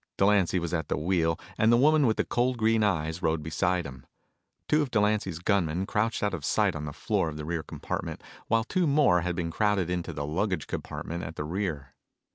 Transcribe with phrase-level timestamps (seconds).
[0.17, 3.85] Delancy was at the wheel and the woman with the cold green eyes rode beside
[3.85, 4.07] him.
[4.67, 8.23] Two of Delancy's gunmen crouched out of sight on the floor of the rear compartment
[8.47, 11.93] while two more had been crowded into the luggage compartment at the rear.